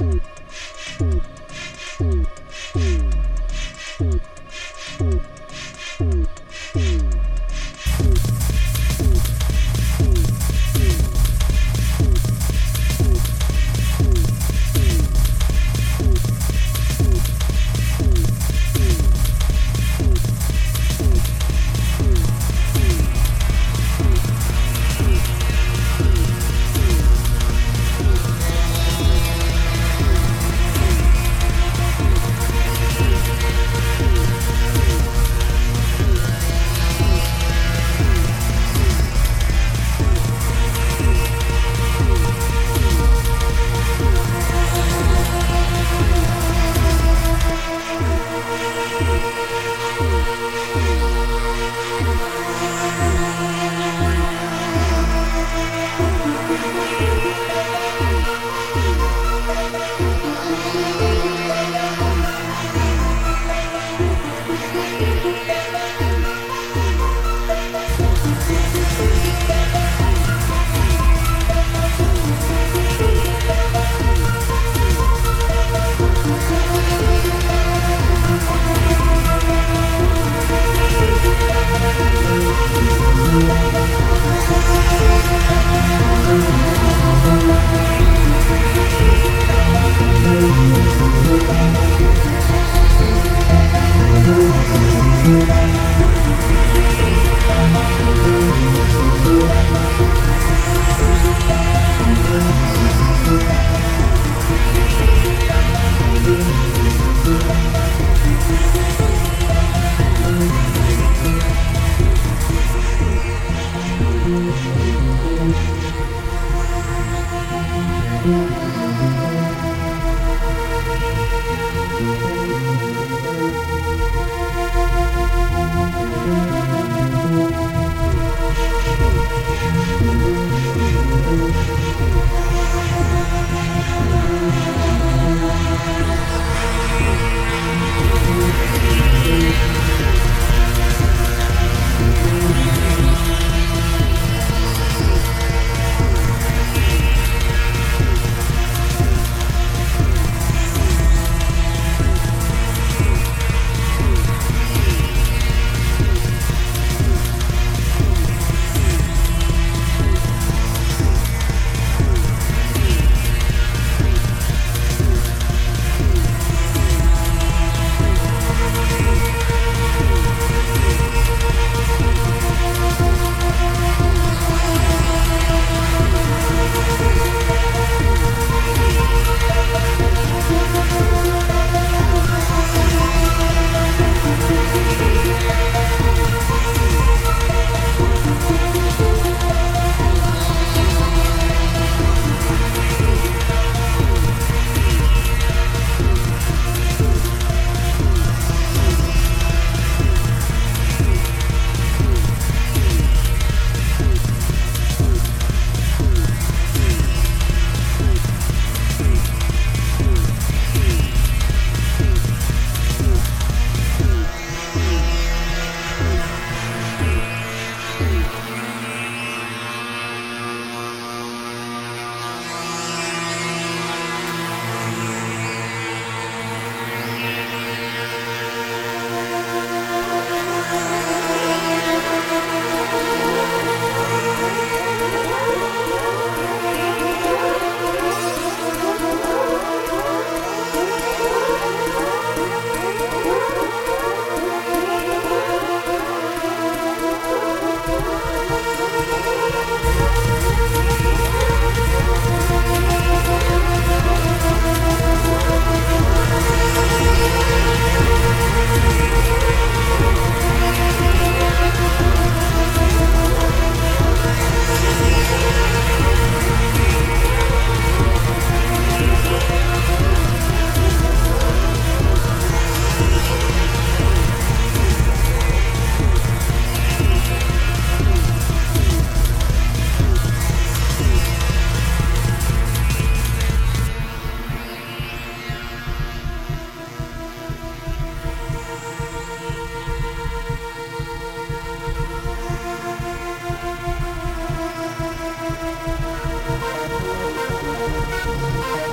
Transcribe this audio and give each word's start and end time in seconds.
Thank 0.00 0.22